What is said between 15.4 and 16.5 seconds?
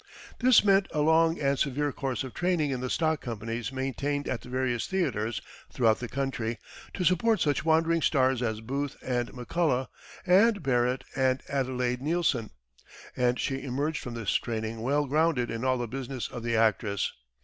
in all the business of